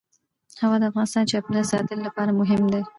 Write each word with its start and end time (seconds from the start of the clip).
هوا 0.61 0.77
د 0.79 0.83
افغانستان 0.91 1.23
د 1.25 1.29
چاپیریال 1.31 1.65
ساتنې 1.71 2.01
لپاره 2.07 2.31
مهم 2.39 2.61
دي. 2.73 2.81